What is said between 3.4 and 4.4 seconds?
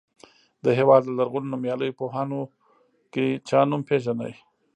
چا نوم پیژنئ.